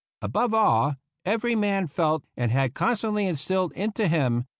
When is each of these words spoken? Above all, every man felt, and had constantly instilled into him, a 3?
Above 0.19 0.51
all, 0.51 0.95
every 1.25 1.53
man 1.53 1.85
felt, 1.85 2.23
and 2.35 2.51
had 2.51 2.73
constantly 2.73 3.27
instilled 3.27 3.71
into 3.73 4.07
him, 4.07 4.37
a 4.37 4.41
3? 4.41 4.45